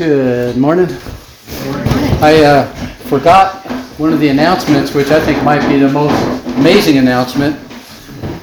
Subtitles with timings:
[0.00, 0.86] Good morning.
[2.22, 2.72] I uh,
[3.10, 3.66] forgot
[3.98, 6.14] one of the announcements, which I think might be the most
[6.56, 7.54] amazing announcement.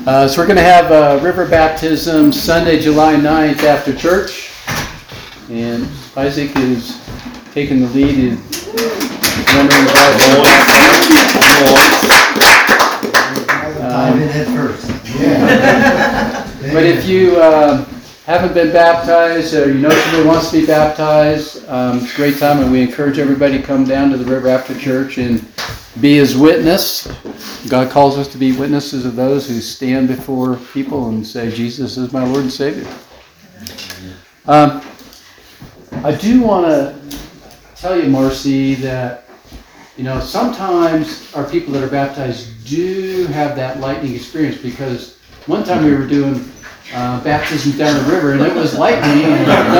[0.05, 4.51] Uh, so we're going to have uh, river baptism Sunday, July 9th after church.
[5.49, 7.01] And Isaac is
[7.53, 8.35] taking the lead in
[9.55, 9.93] rendering the
[13.79, 14.87] Dive in head first.
[16.71, 17.83] But if you uh,
[18.27, 22.37] haven't been baptized, or you know somebody wants to be baptized, um, it's a great
[22.37, 25.45] time, and we encourage everybody to come down to the river after church and
[26.01, 27.07] be His witness.
[27.69, 31.95] God calls us to be witnesses of those who stand before people and say, "Jesus
[31.95, 32.85] is my Lord and Savior."
[34.45, 34.81] Um,
[36.03, 36.99] I do want to
[37.77, 39.29] tell you, Marcy, that
[39.95, 45.63] you know sometimes our people that are baptized do have that lightning experience because one
[45.63, 46.51] time we were doing
[46.93, 49.79] uh, baptism down the river and it was lightning and thunder.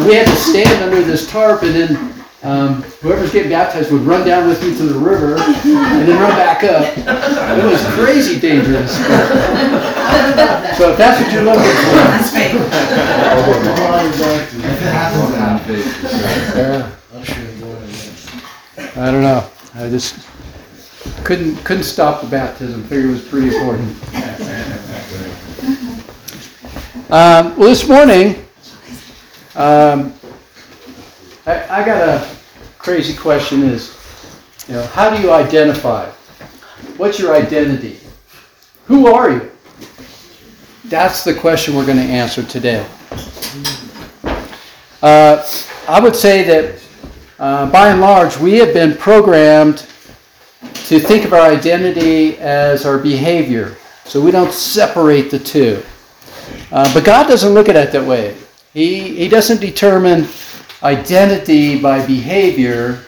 [0.00, 1.96] And we had to stand under this tarp and then
[2.42, 6.36] um, whoever's getting baptized would run down with me to the river and then run
[6.36, 6.84] back up.
[7.58, 8.92] It was crazy dangerous.
[10.76, 12.52] So if that's what you're looking for, That's fake.
[12.54, 12.60] If
[14.64, 15.84] it happens, it happens.
[16.56, 16.90] yeah.
[18.96, 19.48] I don't know.
[19.74, 20.16] I just
[21.24, 22.82] couldn't couldn't stop the baptism.
[22.84, 23.96] Figured it was pretty important.
[27.14, 28.44] Um, well, this morning,
[29.54, 30.12] um,
[31.46, 32.28] I, I got a
[32.76, 33.96] crazy question: is
[34.66, 36.10] you know how do you identify?
[36.96, 38.00] What's your identity?
[38.86, 39.48] Who are you?
[40.86, 42.84] That's the question we're going to answer today.
[45.00, 45.46] Uh,
[45.86, 46.82] I would say that
[47.38, 49.86] uh, by and large, we have been programmed
[50.86, 53.76] to think of our identity as our behavior.
[54.04, 55.80] So we don't separate the two.
[56.74, 58.36] Uh, but God doesn't look at it that way.
[58.72, 60.26] He, he doesn't determine
[60.82, 63.04] identity by behavior,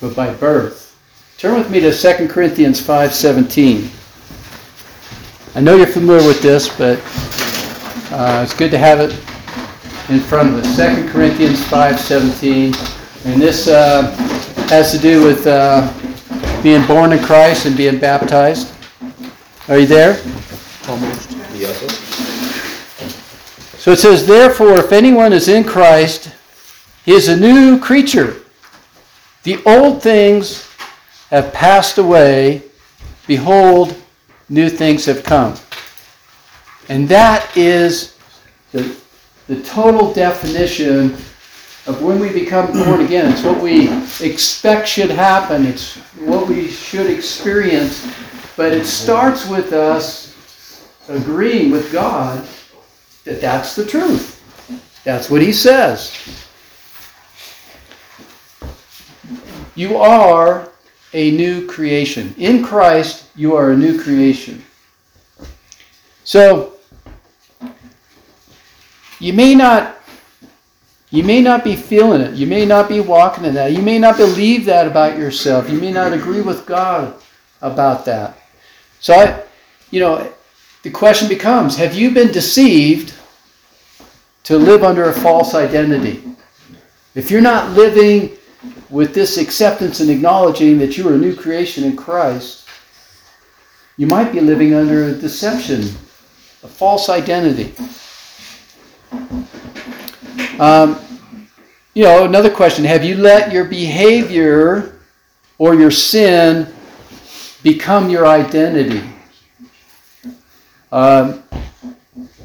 [0.00, 0.96] but by birth.
[1.36, 3.90] Turn with me to 2 Corinthians 5.17.
[5.56, 7.00] I know you're familiar with this, but
[8.12, 9.10] uh, it's good to have it
[10.08, 10.76] in front of us.
[10.76, 13.26] 2 Corinthians 5.17.
[13.26, 14.12] And this uh,
[14.68, 15.92] has to do with uh,
[16.62, 18.72] being born in Christ and being baptized.
[19.68, 20.22] Are you there?
[23.82, 26.30] So it says, Therefore, if anyone is in Christ,
[27.04, 28.36] he is a new creature.
[29.42, 30.70] The old things
[31.30, 32.62] have passed away.
[33.26, 34.00] Behold,
[34.48, 35.56] new things have come.
[36.88, 38.16] And that is
[38.70, 38.96] the,
[39.48, 41.14] the total definition
[41.88, 43.32] of when we become born again.
[43.32, 43.88] It's what we
[44.20, 48.08] expect should happen, it's what we should experience.
[48.56, 50.36] But it starts with us
[51.08, 52.46] agreeing with God
[53.24, 54.38] that that's the truth.
[55.04, 56.12] That's what He says.
[59.74, 60.68] You are
[61.12, 62.34] a new creation.
[62.36, 64.64] In Christ, you are a new creation.
[66.24, 66.74] So,
[69.18, 69.98] you may not
[71.10, 72.34] you may not be feeling it.
[72.34, 73.72] You may not be walking in that.
[73.72, 75.68] You may not believe that about yourself.
[75.68, 77.14] You may not agree with God
[77.60, 78.38] about that.
[78.98, 79.42] So I
[79.90, 80.32] you know,
[80.82, 83.14] the question becomes, have you been deceived
[84.44, 86.22] to live under a false identity?
[87.14, 88.36] If you're not living
[88.90, 92.68] with this acceptance and acknowledging that you are a new creation in Christ,
[93.96, 95.82] you might be living under a deception,
[96.62, 97.74] a false identity.
[100.58, 100.98] Um,
[101.94, 105.00] you know, another question Have you let your behavior
[105.58, 106.72] or your sin
[107.62, 109.02] become your identity?
[110.92, 111.42] Um,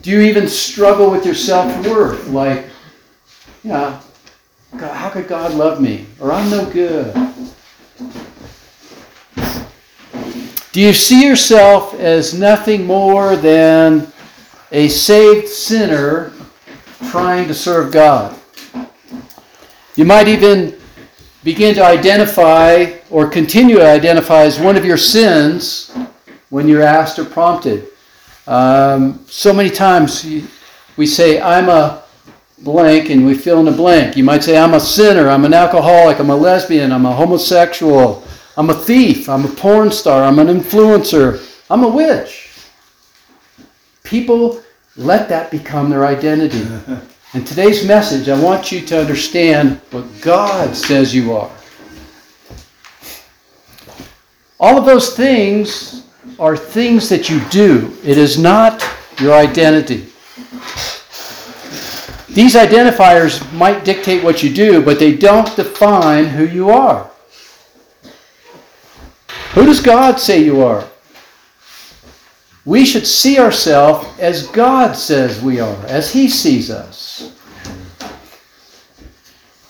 [0.02, 2.28] do you even struggle with your self worth?
[2.30, 2.66] Like,
[3.62, 4.02] yeah,
[4.78, 6.06] God, how could God love me?
[6.22, 7.14] Or I'm no good.
[10.72, 14.08] Do you see yourself as nothing more than
[14.72, 16.32] a saved sinner
[17.10, 18.40] trying to serve God?
[19.96, 20.80] You might even
[21.44, 25.94] begin to identify or continue to identify as one of your sins
[26.50, 27.90] when you're asked or prompted.
[28.48, 30.26] Um, so many times
[30.96, 32.04] we say, I'm a
[32.60, 34.16] blank, and we fill in a blank.
[34.16, 38.24] You might say, I'm a sinner, I'm an alcoholic, I'm a lesbian, I'm a homosexual,
[38.56, 42.50] I'm a thief, I'm a porn star, I'm an influencer, I'm a witch.
[44.04, 44.64] People
[44.96, 46.66] let that become their identity.
[47.34, 51.52] In today's message, I want you to understand what God says you are.
[54.60, 56.07] All of those things
[56.40, 57.98] are things that you do.
[58.04, 58.86] It is not
[59.20, 60.08] your identity.
[62.30, 67.10] These identifiers might dictate what you do, but they don't define who you are.
[69.54, 70.88] Who does God say you are?
[72.64, 77.34] We should see ourselves as God says we are, as He sees us.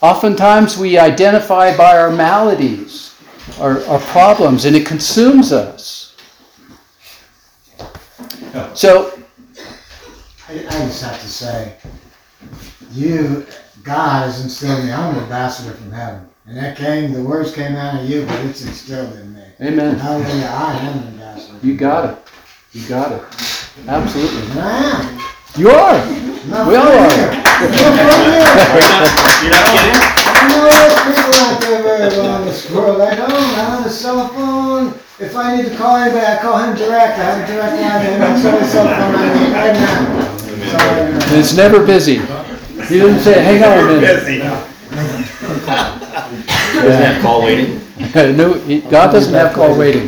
[0.01, 3.15] Oftentimes we identify by our maladies,
[3.59, 5.96] our, our problems, and it consumes us.
[8.75, 9.19] So,
[10.49, 11.75] I, I just have to say,
[12.91, 13.45] you,
[13.83, 14.91] God has instilled me.
[14.91, 16.27] I'm an ambassador from heaven.
[16.45, 19.44] And that came, the words came out of you, but it's instilled in me.
[19.61, 19.97] amen.
[19.99, 21.57] Hallelujah, I am an ambassador.
[21.61, 22.17] You got it.
[22.73, 23.21] You got it.
[23.88, 24.51] Absolutely.
[24.51, 25.21] And I am.
[25.57, 25.97] You are.
[26.47, 27.11] Not We all from are.
[27.11, 27.31] here.
[27.31, 27.43] Not.
[29.43, 30.01] You're not kidding?
[30.29, 33.01] I know there's people out there very well in this world.
[33.01, 33.31] I don't.
[33.31, 34.93] I have a cell phone.
[35.19, 37.17] If I need to call anybody, I call him direct.
[37.17, 38.19] I have a direct line to him.
[38.19, 40.37] That's the only cell phone I need right now.
[40.77, 41.39] Sorry, And man.
[41.39, 42.17] it's never busy.
[42.87, 44.25] He didn't say, hang on a minute.
[44.25, 44.39] Busy.
[46.77, 47.81] Doesn't have call waiting?
[48.37, 50.07] no, he- God doesn't have call waiting.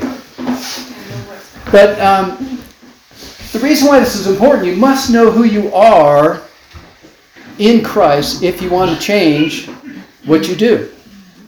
[1.72, 2.60] But um,
[3.52, 6.44] the reason why this is important, you must know who you are
[7.58, 9.68] in Christ if you want to change
[10.26, 10.92] what you do.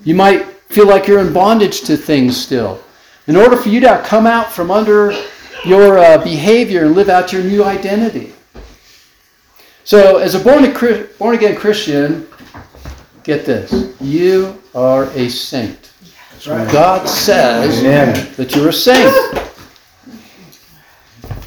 [0.04, 2.82] You might feel like you're in bondage to things still.
[3.32, 5.14] In order for you to come out from under
[5.64, 8.34] your uh, behavior and live out your new identity.
[9.86, 12.28] So, as a born, a, born again Christian,
[13.24, 15.94] get this you are a saint.
[16.46, 17.82] God says
[18.36, 19.16] that you're a saint.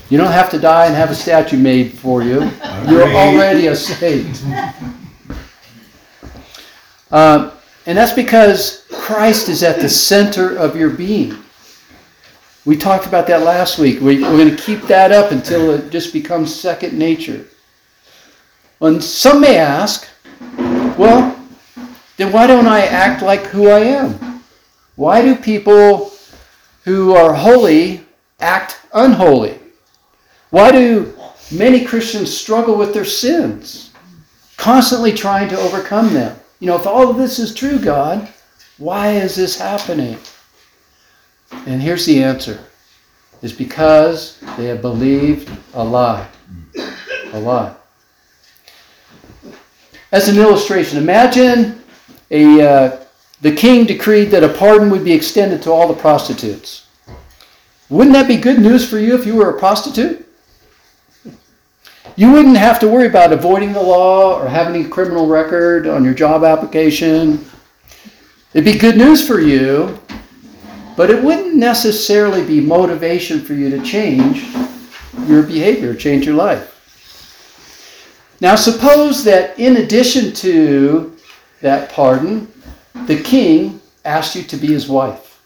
[0.09, 2.51] You don't have to die and have a statue made for you.
[2.89, 4.43] You're already a saint.
[7.11, 7.53] Um,
[7.85, 11.44] and that's because Christ is at the center of your being.
[12.65, 14.01] We talked about that last week.
[14.01, 17.47] We, we're going to keep that up until it just becomes second nature.
[18.81, 20.09] And some may ask,
[20.97, 21.39] well,
[22.17, 24.43] then why don't I act like who I am?
[24.97, 26.13] Why do people
[26.85, 28.07] who are holy
[28.41, 29.59] act unholy?
[30.51, 31.13] Why do
[31.53, 33.93] many Christians struggle with their sins,
[34.57, 36.39] constantly trying to overcome them?
[36.61, 38.29] You know, if all of this is true, God,
[38.79, 40.19] why is this happening?
[41.51, 42.65] And here's the answer.
[43.43, 46.27] It's because they have believed a lie.
[47.33, 47.75] A lie.
[50.13, 51.83] As an illustration, imagine
[52.31, 53.05] a, uh,
[53.41, 56.87] the king decreed that a pardon would be extended to all the prostitutes.
[57.91, 60.27] Wouldn't that be good news for you if you were a prostitute?
[62.17, 66.05] You wouldn't have to worry about avoiding the law or having a criminal record on
[66.05, 67.45] your job application.
[68.53, 69.99] It'd be good news for you,
[70.97, 74.47] but it wouldn't necessarily be motivation for you to change
[75.27, 76.71] your behavior, change your life.
[78.41, 81.17] Now, suppose that in addition to
[81.61, 82.53] that pardon,
[83.07, 85.41] the king asked you to be his wife.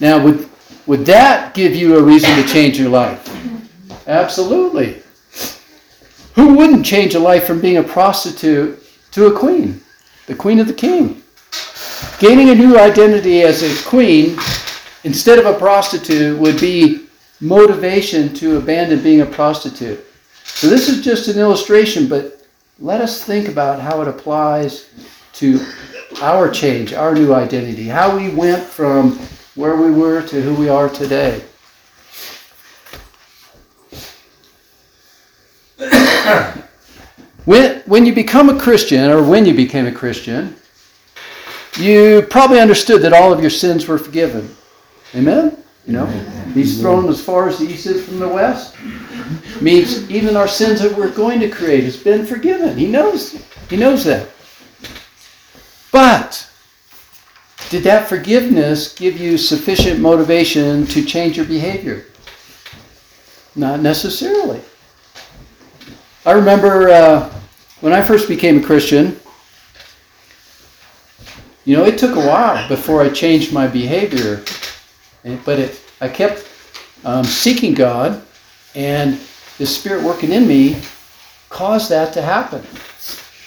[0.00, 0.48] Now, would,
[0.86, 3.28] would that give you a reason to change your life?
[4.08, 5.02] Absolutely.
[6.34, 9.80] Who wouldn't change a life from being a prostitute to a queen?
[10.26, 11.21] The queen of the king.
[12.22, 14.38] Gaining a new identity as a queen
[15.02, 17.08] instead of a prostitute would be
[17.40, 19.98] motivation to abandon being a prostitute.
[20.44, 22.46] So, this is just an illustration, but
[22.78, 24.88] let us think about how it applies
[25.32, 25.66] to
[26.20, 29.18] our change, our new identity, how we went from
[29.56, 31.42] where we were to who we are today.
[37.44, 40.54] When, when you become a Christian, or when you became a Christian,
[41.78, 44.54] you probably understood that all of your sins were forgiven.
[45.14, 45.62] Amen?
[45.86, 46.06] You know,
[46.54, 48.76] He's thrown as far as the east is from the west.
[49.60, 52.76] Means even our sins that we're going to create has been forgiven.
[52.76, 53.42] He knows.
[53.70, 54.28] He knows that.
[55.90, 56.48] But
[57.70, 62.06] did that forgiveness give you sufficient motivation to change your behavior?
[63.56, 64.60] Not necessarily.
[66.24, 67.32] I remember uh,
[67.80, 69.18] when I first became a Christian,
[71.64, 74.42] you know, it took a while before I changed my behavior.
[75.44, 76.48] But it, I kept
[77.04, 78.22] um, seeking God,
[78.74, 79.20] and
[79.58, 80.80] the Spirit working in me
[81.48, 82.64] caused that to happen.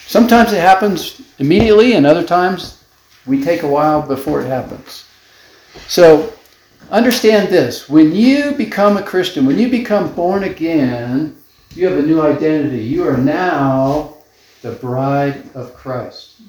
[0.07, 2.83] Sometimes it happens immediately, and other times
[3.25, 5.05] we take a while before it happens.
[5.87, 6.33] So
[6.91, 11.35] understand this when you become a Christian, when you become born again,
[11.71, 12.83] you have a new identity.
[12.83, 14.13] You are now
[14.61, 16.41] the bride of Christ.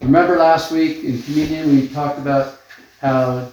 [0.00, 2.60] Remember last week in communion we talked about
[3.00, 3.48] how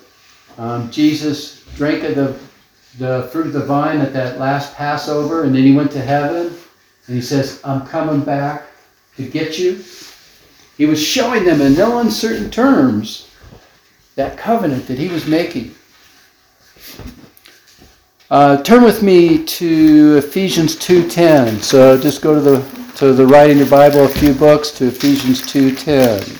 [0.58, 2.40] um, Jesus drank of the,
[2.98, 6.56] the fruit of the vine at that last Passover and then he went to heaven
[7.08, 8.64] And he says, I'm coming back
[9.18, 9.84] to get you.
[10.78, 13.30] He was showing them in no uncertain terms
[14.16, 15.76] that covenant that he was making.
[18.30, 21.62] Uh, turn with me to Ephesians 2:10.
[21.62, 24.88] So just go to the to the right in your Bible a few books to
[24.88, 26.40] Ephesians 2:10.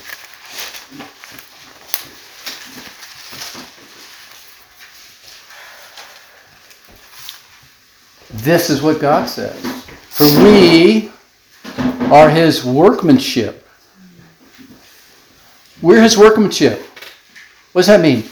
[8.44, 9.60] This is what God says.
[10.10, 11.12] For we
[12.12, 13.68] are his workmanship.
[15.82, 16.86] We're his workmanship.
[17.72, 18.26] What does that mean?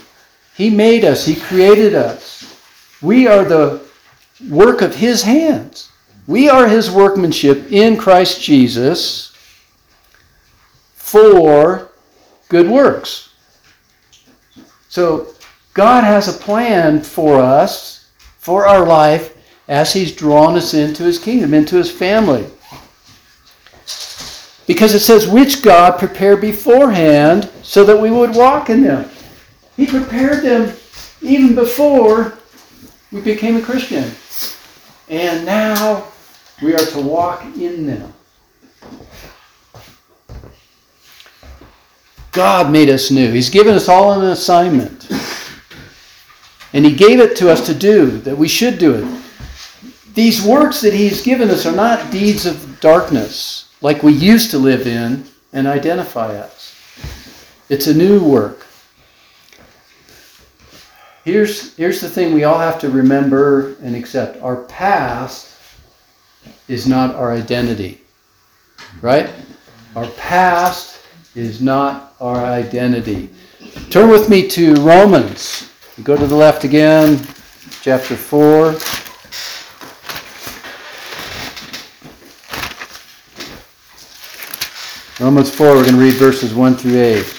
[0.55, 2.55] He made us, he created us.
[3.01, 3.81] We are the
[4.47, 5.90] work of his hands.
[6.27, 9.35] We are his workmanship in Christ Jesus
[10.93, 11.91] for
[12.47, 13.29] good works.
[14.89, 15.33] So
[15.73, 19.37] God has a plan for us, for our life,
[19.67, 22.45] as he's drawn us into his kingdom, into his family.
[24.67, 29.09] Because it says, which God prepared beforehand so that we would walk in them.
[29.75, 30.75] He prepared them
[31.21, 32.37] even before
[33.11, 34.11] we became a Christian.
[35.09, 36.10] And now
[36.61, 38.13] we are to walk in them.
[42.31, 43.31] God made us new.
[43.31, 45.09] He's given us all an assignment.
[46.73, 49.21] And He gave it to us to do, that we should do it.
[50.13, 54.57] These works that He's given us are not deeds of darkness like we used to
[54.57, 56.73] live in and identify as.
[57.67, 58.65] It's a new work.
[61.25, 65.50] Here's, here's the thing we all have to remember and accept our past
[66.71, 67.99] is not our identity.
[69.01, 69.29] Right?
[69.93, 71.01] Our past
[71.35, 73.29] is not our identity.
[73.89, 75.69] Turn with me to Romans.
[76.03, 77.27] Go to the left again,
[77.81, 78.77] chapter 4.
[85.19, 87.37] Romans 4, we're going to read verses 1 through 8.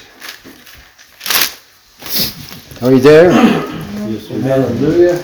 [2.83, 3.33] Are you there?
[3.33, 4.29] Yes.
[4.29, 5.17] Hallelujah.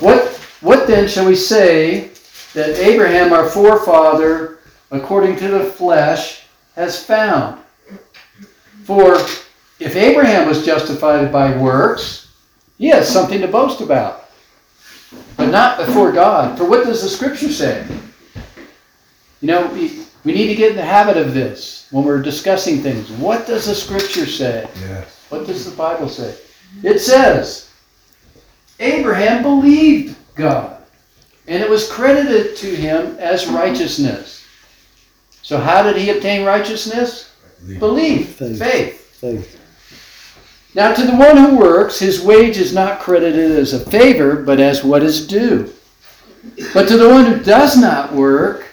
[0.00, 0.26] What,
[0.60, 2.10] what then shall we say
[2.56, 4.60] that Abraham, our forefather,
[4.90, 7.62] according to the flesh, has found?
[8.84, 9.16] For
[9.78, 12.32] if Abraham was justified by works,
[12.78, 14.30] he has something to boast about,
[15.36, 16.56] but not before God.
[16.56, 17.86] For what does the scripture say?
[19.42, 22.78] You know, we, we need to get in the habit of this when we're discussing
[22.78, 23.10] things.
[23.12, 24.66] What does the scripture say?
[24.80, 25.26] Yes.
[25.28, 26.34] What does the Bible say?
[26.82, 27.70] It says,
[28.80, 30.75] Abraham believed God,
[31.48, 34.44] and it was credited to him as righteousness.
[35.42, 37.32] So, how did he obtain righteousness?
[37.78, 38.58] Belief, Faith.
[38.58, 39.00] faith.
[39.20, 39.60] Faith.
[40.74, 44.60] Now, to the one who works, his wage is not credited as a favor, but
[44.60, 45.72] as what is due.
[46.74, 48.66] But to the one who does not work,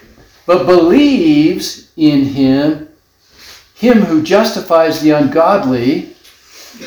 [0.46, 2.88] but believes in him,
[3.74, 6.14] him who justifies the ungodly,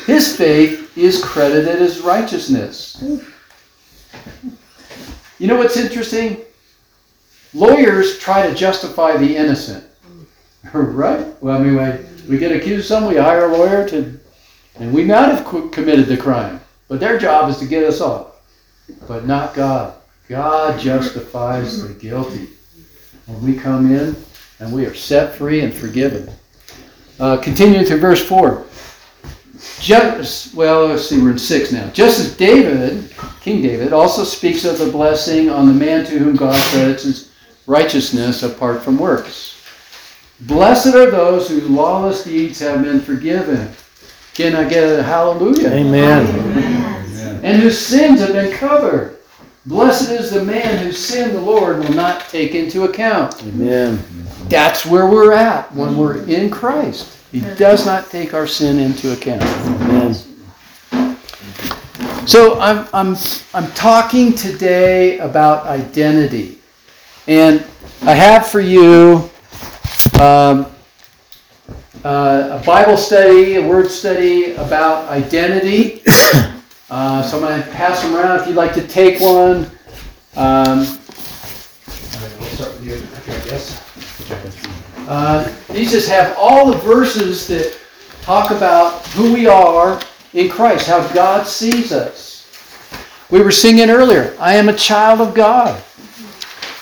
[0.06, 3.02] his faith is credited as righteousness.
[5.38, 6.38] You know what's interesting?
[7.54, 9.84] Lawyers try to justify the innocent.
[10.74, 11.24] Right?
[11.42, 14.20] Well, I mean, we, we get accused of something, we hire a lawyer to,
[14.74, 18.36] and we might have committed the crime, but their job is to get us off.
[19.06, 19.94] But not God.
[20.28, 22.48] God justifies the guilty.
[23.26, 24.14] When we come in
[24.60, 26.30] and we are set free and forgiven.
[27.18, 28.66] Uh, continuing to verse 4.
[29.80, 31.88] Just, well, let's see, we're in 6 now.
[31.90, 36.36] Just as David, King David, also speaks of the blessing on the man to whom
[36.36, 37.30] God credits his
[37.66, 39.62] righteousness apart from works.
[40.42, 43.70] Blessed are those whose lawless deeds have been forgiven.
[44.34, 45.70] Can I get a hallelujah?
[45.70, 46.26] Amen.
[46.26, 47.40] Amen.
[47.44, 49.18] And whose sins have been covered.
[49.66, 53.42] Blessed is the man whose sin the Lord will not take into account.
[53.42, 54.02] Amen.
[54.48, 57.17] That's where we're at when we're in Christ.
[57.32, 59.42] He does not take our sin into account.
[62.26, 63.16] So I'm, I'm,
[63.54, 66.58] I'm talking today about identity.
[67.26, 67.66] And
[68.02, 69.30] I have for you
[70.20, 70.66] um,
[72.04, 76.02] uh, a Bible study, a word study about identity.
[76.90, 79.70] Uh, so I'm going to pass them around if you'd like to take one.
[80.36, 84.57] Um, all right, we'll start with you, I guess.
[85.08, 87.74] Uh, these just have all the verses that
[88.20, 89.98] talk about who we are
[90.34, 92.46] in Christ, how God sees us.
[93.30, 95.82] We were singing earlier, I am a child of God.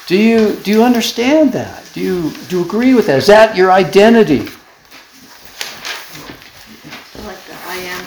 [0.09, 1.89] Do you, do you understand that?
[1.93, 3.19] Do you, do you agree with that?
[3.19, 4.41] Is that your identity?
[4.41, 4.43] I
[7.23, 7.63] like that.
[7.69, 8.05] I am,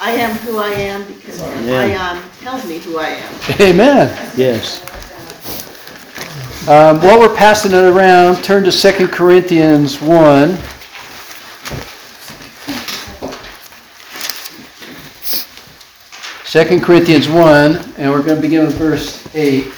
[0.00, 3.34] I am who I am because I am tells me who I am.
[3.60, 4.32] Amen.
[4.34, 4.82] Yes.
[6.68, 10.58] Um, while we're passing it around, turn to 2 Corinthians 1.
[16.44, 19.68] Second Corinthians 1, and we're going to begin with verse 8.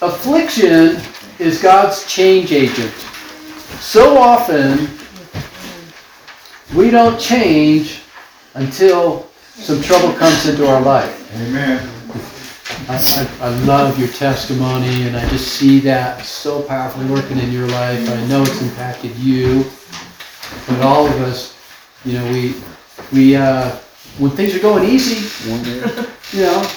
[0.00, 1.02] Affliction
[1.40, 2.92] is God's change agent.
[3.80, 4.88] So often,
[6.72, 8.02] we don't change
[8.54, 9.27] until
[9.58, 11.34] some trouble comes into our life.
[11.34, 11.88] Amen.
[12.88, 12.96] I,
[13.40, 17.66] I, I love your testimony, and I just see that so powerfully working in your
[17.68, 18.08] life.
[18.08, 19.64] I know it's impacted you,
[20.68, 21.56] but all of us,
[22.04, 22.54] you know, we,
[23.12, 23.76] we, uh,
[24.18, 25.28] when things are going easy,
[26.32, 26.70] you know,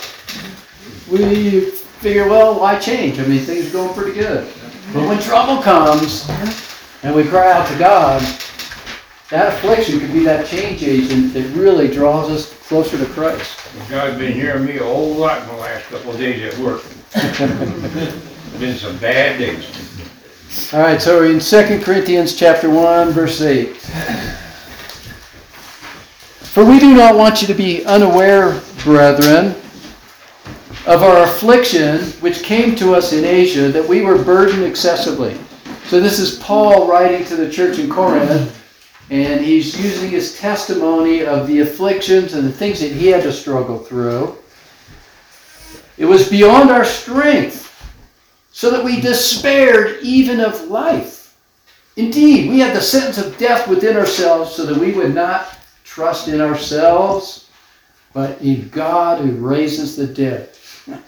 [1.09, 1.71] we
[2.01, 3.19] figure, well, why change?
[3.19, 4.51] I mean, things are going pretty good.
[4.93, 6.27] But when trouble comes,
[7.03, 8.21] and we cry out to God,
[9.31, 13.57] that affliction could be that change agent that really draws us closer to Christ.
[13.89, 16.83] God's been hearing me a whole lot in the last couple of days at work.
[18.59, 20.73] Been some bad days.
[20.73, 23.77] All right, so we're in 2 Corinthians chapter 1, verse 8.
[26.51, 29.55] For we do not want you to be unaware, brethren,
[30.85, 35.37] of our affliction which came to us in Asia, that we were burdened excessively.
[35.85, 38.50] So this is Paul writing to the church in Corinth,
[39.11, 43.33] and he's using his testimony of the afflictions and the things that he had to
[43.33, 44.37] struggle through.
[45.97, 47.67] It was beyond our strength
[48.53, 51.37] so that we despaired even of life.
[51.97, 56.29] Indeed, we had the sentence of death within ourselves so that we would not trust
[56.29, 57.49] in ourselves,
[58.13, 60.49] but in God who raises the dead.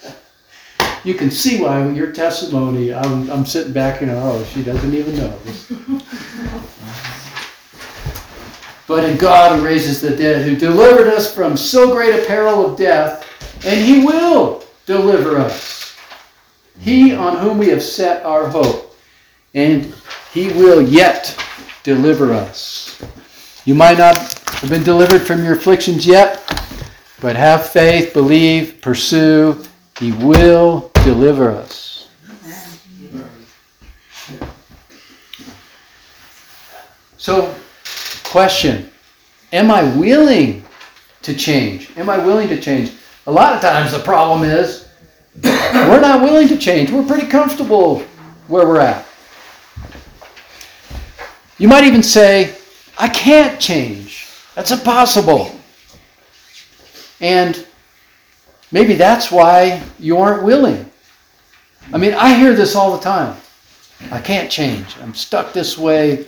[1.05, 5.17] You can see why your testimony, I'm, I'm sitting back and, oh, she doesn't even
[5.17, 5.37] know.
[8.87, 12.65] But in God who raises the dead, who delivered us from so great a peril
[12.65, 13.25] of death,
[13.65, 15.95] and he will deliver us.
[16.79, 18.97] He on whom we have set our hope,
[19.53, 19.93] and
[20.33, 21.39] he will yet
[21.83, 23.01] deliver us.
[23.65, 26.41] You might not have been delivered from your afflictions yet,
[27.21, 29.63] but have faith, believe, pursue.
[29.99, 32.09] He will deliver us.
[37.17, 37.55] So,
[38.33, 38.89] question
[39.51, 40.65] Am I willing
[41.21, 41.95] to change?
[41.95, 42.91] Am I willing to change?
[43.27, 44.87] A lot of times the problem is
[45.43, 46.89] we're not willing to change.
[46.89, 47.99] We're pretty comfortable
[48.47, 49.05] where we're at.
[51.59, 52.55] You might even say,
[52.97, 54.27] I can't change.
[54.55, 55.55] That's impossible.
[57.21, 57.67] And
[58.71, 60.89] maybe that's why you aren't willing.
[61.93, 63.37] I mean, I hear this all the time.
[64.09, 64.97] I can't change.
[65.03, 66.25] I'm stuck this way.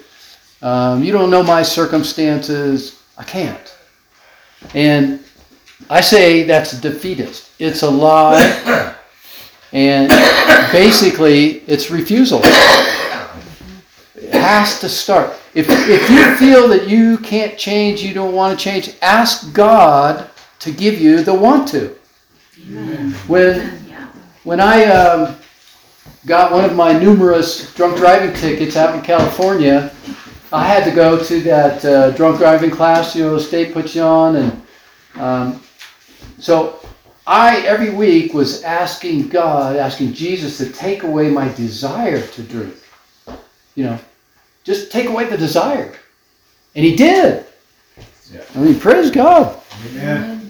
[0.65, 2.99] Um, you don't know my circumstances.
[3.19, 3.77] I can't.
[4.73, 5.23] And
[5.91, 7.51] I say that's defeatist.
[7.59, 8.95] It's a lie.
[9.71, 10.09] And
[10.71, 12.39] basically, it's refusal.
[14.15, 15.35] It has to start.
[15.53, 20.29] If, if you feel that you can't change, you don't want to change, ask God
[20.59, 21.89] to give you the want to.
[23.27, 23.59] When,
[24.43, 25.35] when I um,
[26.25, 29.93] got one of my numerous drunk driving tickets out in California,
[30.51, 33.95] I had to go to that uh, drunk driving class, you know, the state puts
[33.95, 34.61] you on, and
[35.15, 35.63] um,
[36.39, 36.79] so
[37.25, 42.75] I every week was asking God, asking Jesus to take away my desire to drink.
[43.75, 43.99] You know,
[44.63, 45.93] just take away the desire,
[46.75, 47.45] and He did.
[48.31, 48.43] Yeah.
[48.55, 49.59] I mean, praise God.
[49.87, 50.41] Amen.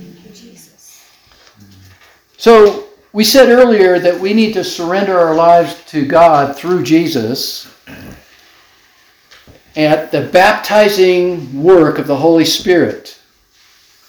[2.38, 7.73] So we said earlier that we need to surrender our lives to God through Jesus
[9.75, 13.19] at the baptizing work of the Holy Spirit.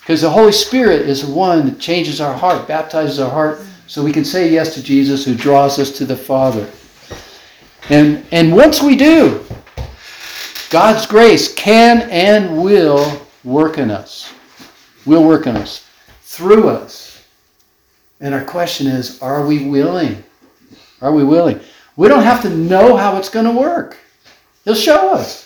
[0.01, 4.05] Because the Holy Spirit is the one that changes our heart, baptizes our heart, so
[4.05, 6.69] we can say yes to Jesus who draws us to the Father.
[7.89, 9.45] And, and once we do,
[10.71, 14.33] God's grace can and will work in us.
[15.05, 15.89] Will work in us.
[16.23, 17.25] Through us.
[18.21, 20.23] And our question is, are we willing?
[21.01, 21.61] Are we willing?
[21.97, 23.97] We don't have to know how it's going to work.
[24.65, 25.46] He'll show us.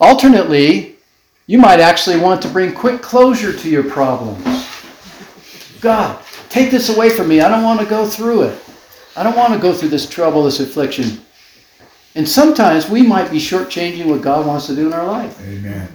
[0.00, 0.96] Alternately,
[1.46, 4.44] you might actually want to bring quick closure to your problems.
[5.80, 7.40] God, take this away from me.
[7.40, 8.60] I don't want to go through it.
[9.16, 11.20] I don't want to go through this trouble, this affliction.
[12.14, 15.40] And sometimes we might be shortchanging what God wants to do in our life.
[15.46, 15.88] Amen.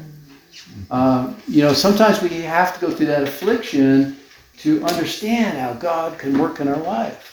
[0.92, 4.18] Um, you know, sometimes we have to go through that affliction
[4.58, 7.30] to understand how God can work in our life.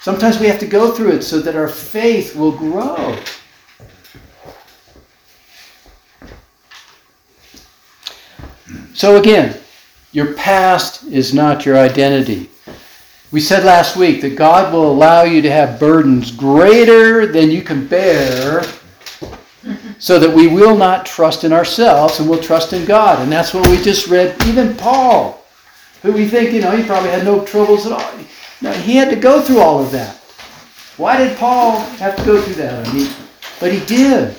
[0.00, 3.18] Sometimes we have to go through it so that our faith will grow.
[8.98, 9.56] So again,
[10.10, 12.50] your past is not your identity.
[13.30, 17.62] We said last week that God will allow you to have burdens greater than you
[17.62, 18.64] can bear
[20.00, 23.20] so that we will not trust in ourselves and we'll trust in God.
[23.20, 24.34] And that's what we just read.
[24.48, 25.44] Even Paul,
[26.02, 28.12] who we think, you know, he probably had no troubles at all.
[28.62, 30.16] No, he had to go through all of that.
[30.96, 32.84] Why did Paul have to go through that?
[32.84, 33.12] I mean,
[33.60, 34.36] but he did.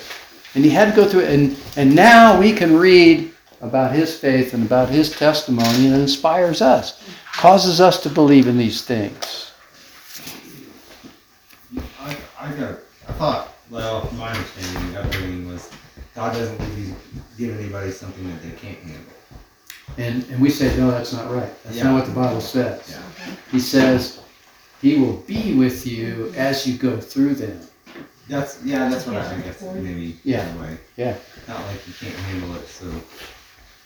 [0.54, 1.34] And he had to go through it.
[1.34, 6.62] And, and now we can read about his faith and about his testimony and inspires
[6.62, 7.02] us,
[7.34, 9.52] causes us to believe in these things.
[12.00, 15.69] I, I got, I thought, well, my understanding of upbringing was
[16.15, 16.95] God doesn't give, you,
[17.38, 19.04] give anybody something that they can't handle.
[19.98, 21.52] And, and we say, no, that's not right.
[21.63, 21.84] That's Yeah.
[21.86, 22.82] not what the Bible says.
[22.89, 23.34] Yeah.
[23.52, 24.19] He says,
[24.82, 27.60] He will be with you as you go through them.
[28.28, 30.48] That's, yeah, that's what I, I guess, maybe, Yeah.
[30.48, 30.78] in a way.
[30.98, 31.15] Yeah.
[31.48, 32.86] Not like you can't handle it, so,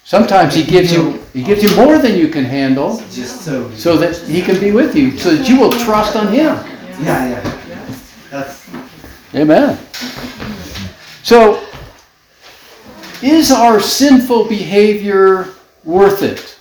[0.04, 3.72] Sometimes He gives you He gives you more than you can handle, just so.
[3.72, 6.56] so that He can be with you, so that you will trust on Him.
[7.02, 7.90] Yeah, yeah,
[8.30, 8.70] that's,
[9.36, 9.80] Amen.
[11.24, 11.66] So,
[13.22, 16.60] is our sinful behavior worth it?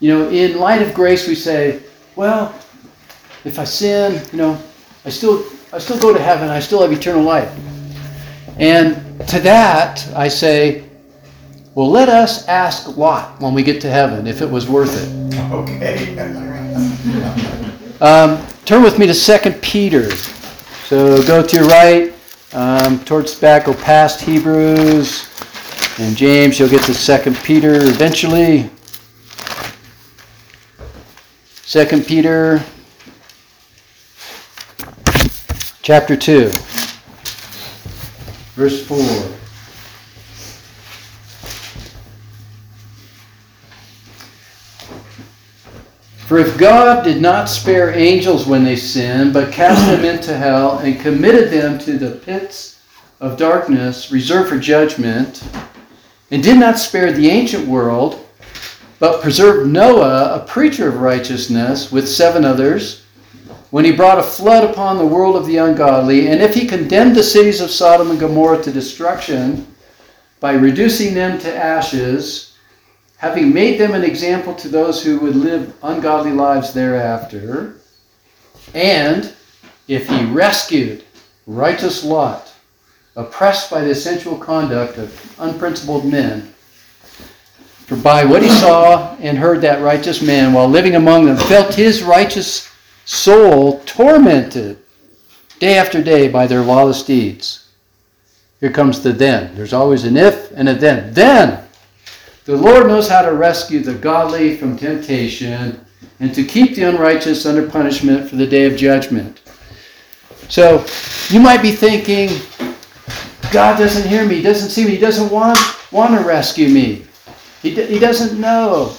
[0.00, 1.82] You know, in light of grace, we say,
[2.16, 2.54] well,
[3.44, 4.60] if I sin, you know,
[5.04, 6.48] I still, I still go to heaven.
[6.48, 7.52] I still have eternal life.
[8.58, 8.96] And
[9.28, 10.87] to that, I say,
[11.78, 15.52] well, let us ask Lot when we get to heaven if it was worth it.
[15.52, 16.16] okay.
[18.00, 20.10] Um, turn with me to 2 Peter.
[20.86, 22.12] So go to your right,
[22.52, 25.28] um, towards the back, go past Hebrews
[25.98, 26.58] and James.
[26.58, 28.70] You'll get to 2 Peter eventually.
[31.66, 32.62] 2 Peter
[35.82, 36.50] chapter 2,
[38.56, 39.37] verse 4.
[46.28, 50.76] For if God did not spare angels when they sinned, but cast them into hell
[50.76, 52.82] and committed them to the pits
[53.18, 55.42] of darkness reserved for judgment,
[56.30, 58.26] and did not spare the ancient world,
[58.98, 63.06] but preserved Noah, a preacher of righteousness, with seven others,
[63.70, 67.16] when he brought a flood upon the world of the ungodly, and if he condemned
[67.16, 69.66] the cities of Sodom and Gomorrah to destruction
[70.40, 72.47] by reducing them to ashes,
[73.18, 77.74] having made them an example to those who would live ungodly lives thereafter,
[78.74, 79.34] and
[79.88, 81.04] if he rescued
[81.46, 82.52] righteous Lot,
[83.16, 86.54] oppressed by the sensual conduct of unprincipled men,
[87.86, 91.74] for by what he saw and heard that righteous man while living among them felt
[91.74, 92.70] his righteous
[93.04, 94.78] soul tormented
[95.58, 97.68] day after day by their lawless deeds.
[98.60, 99.56] Here comes the then.
[99.56, 101.14] There's always an if and a then.
[101.14, 101.67] Then
[102.48, 105.84] the Lord knows how to rescue the godly from temptation
[106.18, 109.42] and to keep the unrighteous under punishment for the day of judgment.
[110.48, 110.82] So
[111.28, 112.30] you might be thinking,
[113.52, 115.58] God doesn't hear me, he doesn't see me, he doesn't want,
[115.92, 117.04] want to rescue me.
[117.60, 118.96] He, d- he doesn't know.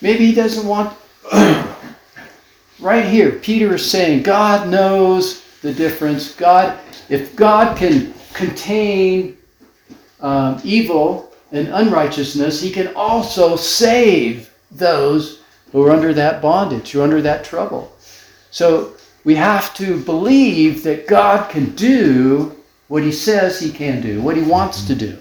[0.00, 0.96] Maybe he doesn't want.
[2.78, 6.32] right here, Peter is saying, God knows the difference.
[6.36, 9.36] God, if God can contain
[10.20, 17.00] um, evil and unrighteousness, he can also save those who are under that bondage, who
[17.00, 17.92] are under that trouble.
[18.50, 22.56] So we have to believe that God can do
[22.88, 25.18] what he says he can do, what he wants to do.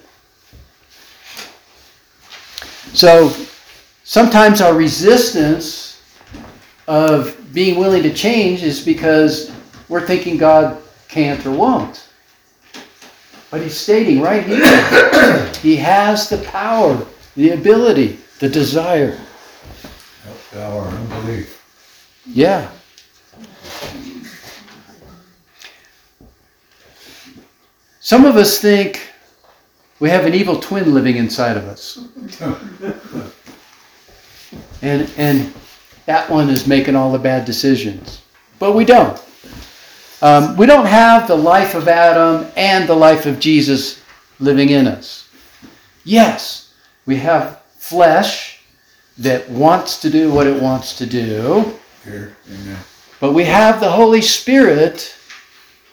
[2.93, 3.31] So
[4.03, 6.01] sometimes our resistance
[6.87, 9.51] of being willing to change is because
[9.87, 12.08] we're thinking God can't or won't.
[13.51, 19.19] But he's stating right here, he has the power, the ability, the desire.
[20.53, 21.55] Thou our unbelief.
[22.25, 22.69] Yeah.
[27.99, 29.07] Some of us think
[29.99, 31.99] we have an evil twin living inside of us.
[34.81, 35.53] And and
[36.05, 38.21] that one is making all the bad decisions.
[38.57, 39.21] But we don't.
[40.21, 44.01] Um, we don't have the life of Adam and the life of Jesus
[44.39, 45.29] living in us.
[46.03, 46.73] Yes,
[47.05, 48.61] we have flesh
[49.17, 51.73] that wants to do what it wants to do.
[52.03, 52.77] Here, amen.
[53.19, 55.15] But we have the Holy Spirit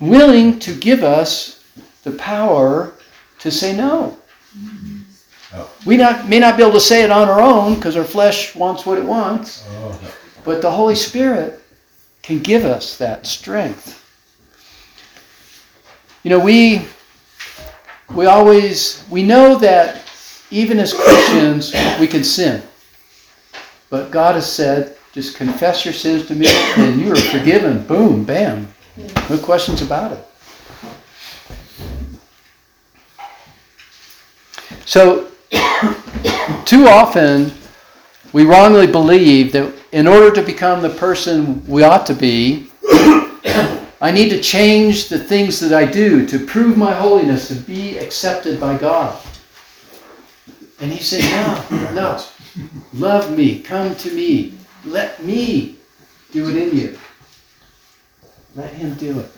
[0.01, 1.65] willing to give us
[2.05, 2.95] the power
[3.41, 4.17] to say no.
[5.55, 5.71] Oh.
[5.85, 8.55] We not, may not be able to say it on our own because our flesh
[8.55, 9.99] wants what it wants, Oh,
[10.45, 11.61] but the Holy Spirit
[12.23, 14.06] can give us that strength.
[16.27, 16.85] You know, we
[18.13, 20.11] we always we know that
[20.51, 22.65] even as Christians, we can sin.
[23.91, 27.81] But God has said, just confess your sins to me and you are forgiven.
[27.87, 28.67] Boom, bam.
[29.31, 30.25] No questions about it.
[34.85, 35.29] So,
[36.65, 37.53] too often,
[38.33, 42.69] we wrongly believe that in order to become the person we ought to be,
[44.01, 47.99] I need to change the things that I do to prove my holiness, to be
[47.99, 49.19] accepted by God.
[50.81, 51.23] And he said,
[51.71, 52.23] No, no.
[52.93, 53.61] Love me.
[53.61, 54.55] Come to me.
[54.85, 55.77] Let me
[56.33, 56.99] do it in you.
[58.55, 59.31] Let him do it.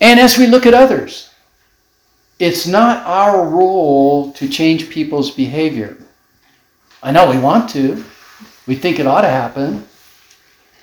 [0.00, 1.30] And as we look at others,
[2.38, 5.96] it's not our role to change people's behavior.
[7.02, 8.04] I know we want to,
[8.66, 9.86] we think it ought to happen,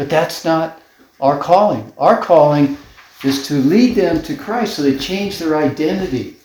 [0.02, 0.82] but that's not
[1.20, 1.94] our calling.
[2.00, 2.76] Our calling
[3.24, 6.38] is to lead them to Christ so they change their identity.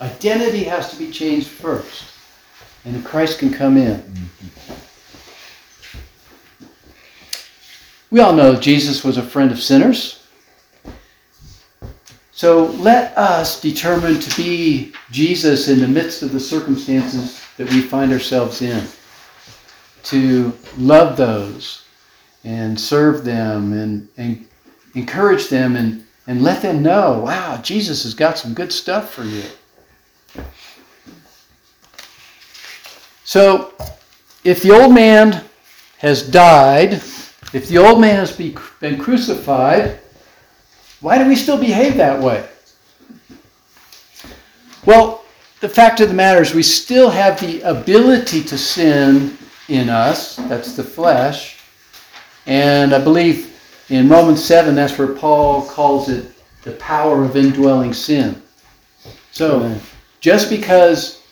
[0.00, 2.04] Identity has to be changed first,
[2.84, 4.00] and Christ can come in.
[8.12, 10.24] We all know Jesus was a friend of sinners.
[12.30, 17.80] So let us determine to be Jesus in the midst of the circumstances that we
[17.80, 18.86] find ourselves in.
[20.04, 21.86] To love those
[22.44, 24.46] and serve them and, and
[24.94, 29.24] encourage them and, and let them know, wow, Jesus has got some good stuff for
[29.24, 29.44] you.
[33.24, 33.72] So
[34.42, 35.44] if the old man
[35.98, 36.94] has died,
[37.52, 40.00] if the old man has been crucified,
[41.00, 42.48] why do we still behave that way?
[44.84, 45.24] Well,
[45.60, 49.36] the fact of the matter is, we still have the ability to sin
[49.68, 50.36] in us.
[50.36, 51.59] That's the flesh.
[52.50, 53.56] And I believe
[53.90, 56.32] in Romans 7, that's where Paul calls it
[56.64, 58.42] the power of indwelling sin.
[59.30, 59.80] So,
[60.18, 61.22] just because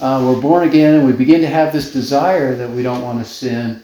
[0.00, 3.18] uh, we're born again and we begin to have this desire that we don't want
[3.18, 3.82] to sin,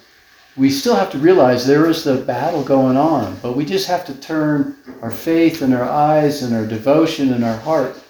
[0.57, 3.39] we still have to realize there is the battle going on.
[3.43, 7.45] But we just have to turn our faith and our eyes and our devotion and
[7.45, 8.03] our heart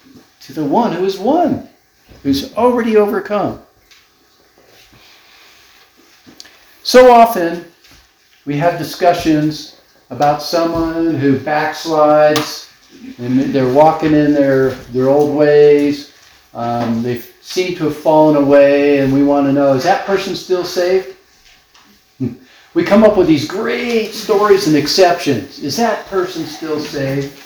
[0.43, 1.69] to the one who has won,
[2.23, 3.61] who's already overcome.
[6.85, 7.65] So often,
[8.47, 12.69] we have discussions about someone who backslides
[13.19, 16.15] and they're walking in their, their old ways.
[16.55, 20.35] Um, they seem to have fallen away, and we want to know is that person
[20.35, 21.17] still saved?
[22.75, 25.59] We come up with these great stories and exceptions.
[25.59, 27.43] Is that person still saved?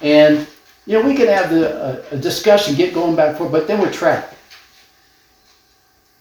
[0.00, 0.46] And,
[0.86, 3.66] you know, we can have the, a, a discussion, get going back and forth, but
[3.66, 4.34] then we're trapped.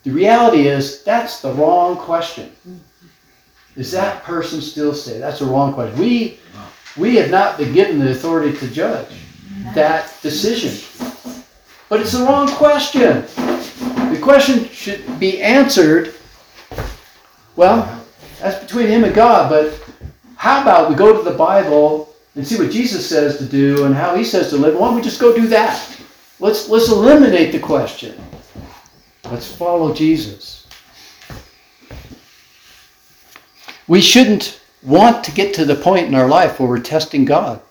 [0.03, 2.51] The reality is that's the wrong question.
[3.77, 5.21] Is that person still saved?
[5.21, 5.97] That's the wrong question.
[5.99, 6.39] We,
[6.97, 9.07] we have not been given the authority to judge
[9.73, 10.73] that decision.
[11.87, 13.21] But it's the wrong question.
[14.11, 16.15] The question should be answered
[17.57, 18.05] well,
[18.39, 19.83] that's between him and God, but
[20.35, 23.95] how about we go to the Bible and see what Jesus says to do and
[23.95, 24.75] how he says to live?
[24.75, 25.99] Why don't we just go do that?
[26.39, 28.15] Let's let's eliminate the question.
[29.31, 30.56] Let's follow Jesus.
[33.87, 37.61] We shouldn't want to get to the point in our life where we're testing God.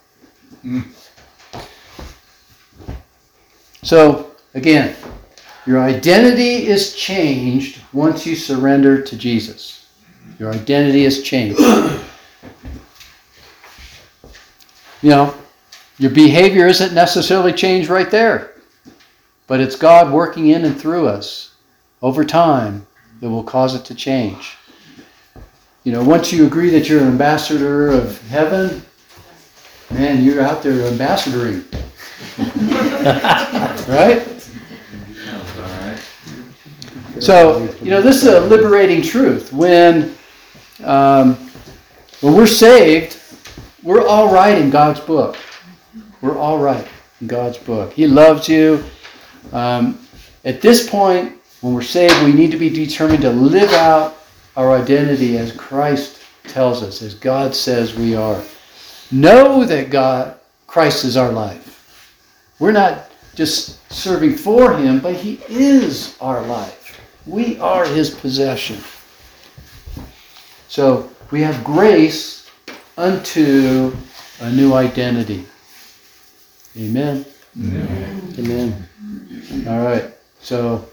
[3.82, 4.96] So, again,
[5.66, 9.86] your identity is changed once you surrender to Jesus.
[10.38, 11.58] Your identity is changed.
[15.02, 15.34] you know,
[15.98, 18.52] your behavior isn't necessarily changed right there,
[19.46, 21.54] but it's God working in and through us
[22.02, 22.86] over time
[23.20, 24.56] that will cause it to change.
[25.86, 28.82] You know, once you agree that you're an ambassador of heaven,
[29.88, 31.62] man, you're out there ambassadoring.
[33.88, 34.26] right?
[37.22, 39.52] So, you know, this is a liberating truth.
[39.52, 40.16] When,
[40.82, 41.36] um,
[42.20, 43.22] when we're saved,
[43.84, 45.36] we're all right in God's book.
[46.20, 46.88] We're all right
[47.20, 47.92] in God's book.
[47.92, 48.82] He loves you.
[49.52, 50.04] Um,
[50.44, 54.16] at this point, when we're saved, we need to be determined to live out
[54.56, 58.42] our identity as Christ tells us, as God says we are.
[59.10, 61.64] Know that God, Christ is our life.
[62.58, 66.86] We're not just serving for Him, but He is our life.
[67.26, 68.78] We are his possession.
[70.68, 72.48] So we have grace
[72.96, 73.96] unto
[74.40, 75.44] a new identity.
[76.78, 77.24] Amen.
[77.58, 78.34] Amen.
[78.38, 78.88] Amen.
[79.66, 80.04] All right.
[80.40, 80.86] So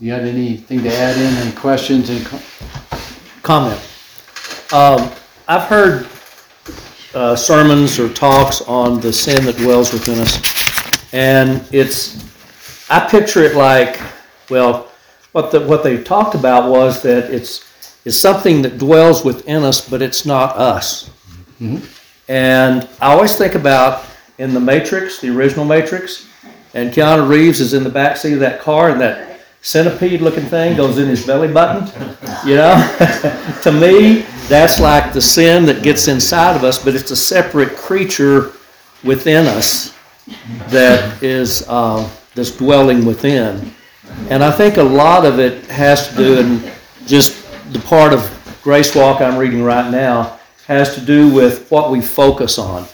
[0.00, 1.46] you got anything to add in?
[1.46, 2.42] Any questions and com-
[3.42, 3.80] comment.
[4.72, 5.10] Um,
[5.46, 6.08] I've heard
[7.14, 10.40] uh, sermons or talks on the sin that dwells within us.
[11.12, 12.24] And it's,
[12.90, 14.00] I picture it like,
[14.50, 14.90] well,
[15.32, 17.64] what the, what they talked about was that it's,
[18.04, 21.10] it's something that dwells within us, but it's not us.
[22.28, 24.04] And I always think about
[24.38, 26.26] in the Matrix, the original Matrix,
[26.74, 29.33] and Keanu Reeves is in the back seat of that car, and that
[29.64, 31.88] centipede-looking thing goes in his belly button.
[32.46, 37.10] You know, to me, that's like the sin that gets inside of us, but it's
[37.10, 38.52] a separate creature
[39.02, 39.96] within us
[40.68, 43.72] that is uh, that's dwelling within.
[44.28, 46.72] And I think a lot of it has to do, and
[47.06, 48.30] just the part of
[48.62, 52.86] Grace Walk I'm reading right now has to do with what we focus on.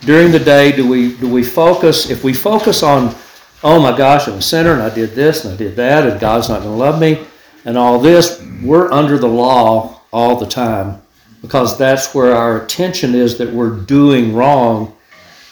[0.00, 2.10] During the day, do we do we focus?
[2.10, 3.14] If we focus on,
[3.64, 6.20] oh my gosh, I'm a sinner and I did this and I did that, and
[6.20, 7.24] God's not going to love me,
[7.64, 11.00] and all this, we're under the law all the time
[11.40, 14.96] because that's where our attention is that we're doing wrong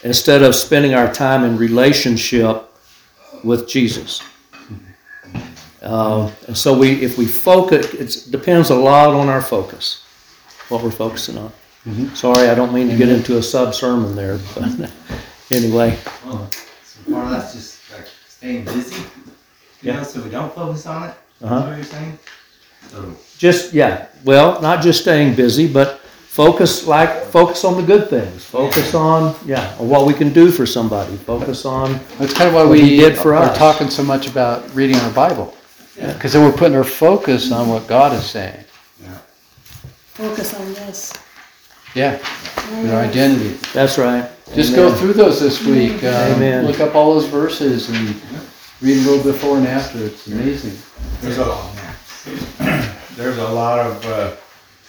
[0.04, 2.64] instead of spending our time in relationship
[3.44, 4.22] with Jesus.
[5.82, 10.04] Uh, and so we, if we focus, it depends a lot on our focus,
[10.68, 11.52] what we're focusing on.
[12.14, 14.92] Sorry, I don't mean to get into a sub sermon there, but
[15.50, 16.50] anyway, Well,
[16.84, 17.69] so part of that's just like
[18.40, 19.03] staying busy, you
[19.83, 19.96] Yeah.
[19.96, 21.14] know, so we don't focus on it.
[21.40, 21.61] Is Uh-huh.
[21.61, 22.18] what you're saying?
[22.90, 28.09] So just yeah, well, not just staying busy, but focus like focus on the good
[28.09, 28.42] things.
[28.42, 31.16] Focus on yeah, on what we can do for somebody.
[31.26, 33.59] Focus on That's kind of why What we he did for are us.
[33.59, 35.55] talking so much about reading our Bible.
[36.00, 38.64] Because then we're putting our focus on what God is saying.
[39.03, 39.18] Yeah.
[40.14, 41.12] Focus on this.
[41.94, 42.16] Yeah,
[42.85, 43.59] your identity.
[43.74, 44.24] that's right.
[44.54, 44.90] Just Amen.
[44.90, 46.02] go through those this week.
[46.02, 46.66] Uh, Amen.
[46.66, 48.08] Look up all those verses and
[48.80, 49.98] read a little before and after.
[50.04, 50.76] It's amazing.
[51.20, 51.56] There's a,
[53.14, 54.34] there's a lot of uh,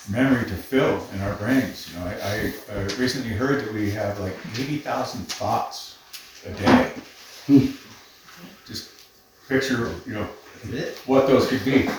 [0.10, 1.92] memory to fill in our brains.
[1.94, 5.98] You know, I, I uh, recently heard that we have like eighty thousand thoughts
[6.46, 6.92] a day.
[8.66, 8.90] Just
[9.48, 10.28] picture, you know,
[11.06, 11.82] what those could be.
[11.82, 11.90] You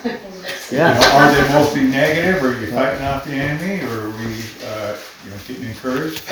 [0.72, 0.94] Yeah.
[0.98, 2.42] know, are they mostly negative?
[2.42, 3.84] Or are you fighting off the enemy?
[3.86, 6.22] Or are we, uh, you know, getting encouraged?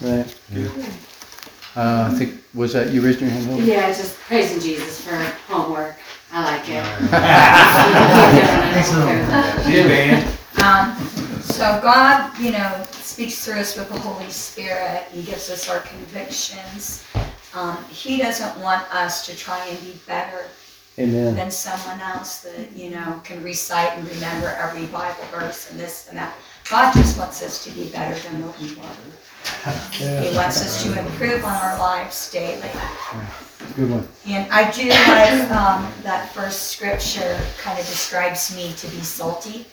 [0.00, 0.26] Right.
[1.76, 3.46] Uh, I think, was that you raised your hand?
[3.46, 3.62] Hilda?
[3.64, 5.16] Yeah, it's just praising Jesus for
[5.52, 5.96] homework.
[6.32, 6.84] I like it.
[9.64, 10.28] See you, man.
[10.62, 10.96] Um,
[11.40, 15.80] so God, you know, speaks through us with the Holy Spirit and gives us our
[15.80, 17.04] convictions.
[17.54, 20.44] Um, he doesn't want us to try and be better
[20.98, 21.34] Amen.
[21.34, 26.08] than someone else that, you know, can recite and remember every Bible verse and this
[26.08, 26.34] and that.
[26.68, 28.84] God just wants us to be better than what we were.
[29.92, 32.70] He wants us to improve on our lives daily.
[33.76, 34.08] Good one.
[34.26, 39.66] And I do like um, that first scripture kind of describes me to be salty.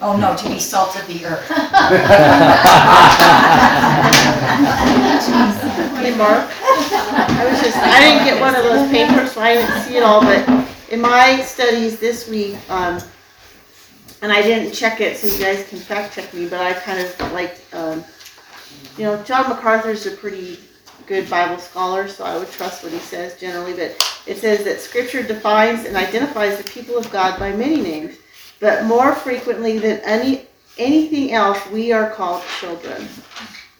[0.00, 1.50] Oh no, to be salt of the earth.
[6.06, 6.48] Hey, Mark.
[6.62, 10.04] I was just, I didn't get one of those papers, so I didn't see it
[10.04, 10.46] all, but
[10.90, 13.00] in my studies this week, um,
[14.22, 17.00] and I didn't check it, so you guys can fact check me, but I kind
[17.00, 18.04] of like, um,
[18.96, 20.58] you know, John MacArthur's a pretty
[21.06, 24.80] good Bible scholar, so I would trust what he says generally, but it says that
[24.80, 28.16] scripture defines and identifies the people of God by many names,
[28.58, 30.46] but more frequently than any,
[30.78, 33.06] anything else, we are called children.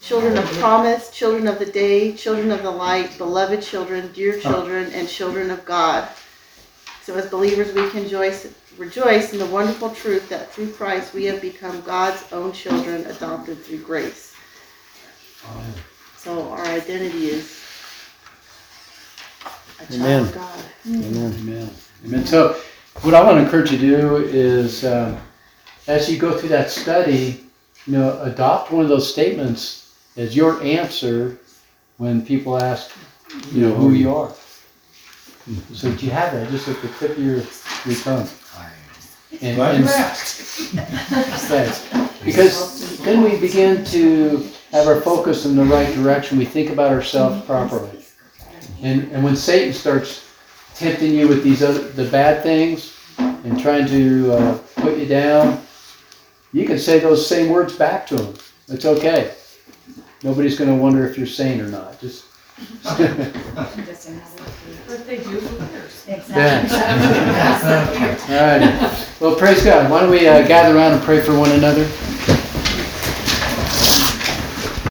[0.01, 4.89] Children of promise, children of the day, children of the light, beloved children, dear children,
[4.93, 6.07] and children of God.
[7.03, 11.25] So as believers, we can rejoice, rejoice in the wonderful truth that through Christ we
[11.25, 14.26] have become God's own children, adopted through grace.
[16.17, 17.63] So our identity is
[19.79, 20.21] a child Amen.
[20.23, 20.65] of God.
[20.87, 21.33] Amen.
[21.39, 21.69] Amen.
[22.05, 22.25] Amen.
[22.25, 22.59] So,
[23.01, 25.17] what I want to encourage you to do is, um,
[25.87, 27.45] as you go through that study,
[27.85, 31.39] you know, adopt one of those statements as your answer
[31.97, 32.91] when people ask,
[33.51, 34.33] you know, who you are.
[35.73, 37.41] So that you have that just at the tip of your,
[37.85, 38.27] your tongue.
[39.41, 40.39] And, Glad and you asked.
[41.47, 41.87] Thanks.
[42.23, 46.37] Because then we begin to have our focus in the right direction.
[46.37, 47.89] We think about ourselves properly.
[48.81, 50.29] And, and when Satan starts
[50.75, 55.63] tempting you with these other, the bad things and trying to uh, put you down,
[56.53, 58.35] you can say those same words back to him.
[58.67, 59.33] It's okay.
[60.23, 61.99] Nobody's going to wonder if you're sane or not.
[61.99, 62.25] Just
[64.87, 65.37] But they do.
[66.07, 66.77] Exactly.
[68.35, 69.07] All right.
[69.19, 69.91] Well, praise God.
[69.91, 71.87] Why don't we uh, gather around and pray for one another?